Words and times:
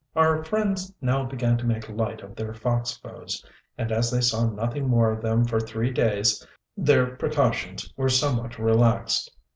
Our 0.15 0.43
friends 0.43 0.91
now 0.99 1.25
began 1.25 1.59
to 1.59 1.65
make 1.67 1.87
light 1.87 2.21
of 2.21 2.35
their 2.35 2.55
fox 2.55 2.91
foes, 2.97 3.45
and 3.77 3.91
as 3.91 4.09
they 4.09 4.19
saw 4.19 4.47
nothing 4.49 4.87
more 4.87 5.11
of 5.11 5.21
them 5.21 5.45
for 5.45 5.59
three 5.59 5.91
days 5.91 6.43
their 6.75 7.15
precautions 7.15 7.93
were 7.95 8.09
somewhat 8.09 8.57
relaxed. 8.57 9.29